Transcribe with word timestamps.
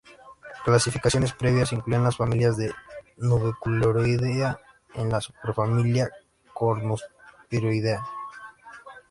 Clasificaciones 0.65 1.33
previas 1.33 1.73
incluían 1.73 2.03
las 2.03 2.17
familias 2.17 2.57
de 2.57 2.73
Nubecularioidea 3.17 4.59
en 4.95 5.09
la 5.11 5.21
Superfamilia 5.21 6.09
Cornuspiroidea. 6.55 8.03